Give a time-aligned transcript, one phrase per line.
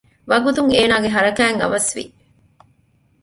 [0.29, 2.03] ވަގުތުން އޭނާގެ ހަރަކާތް އަވަސްވި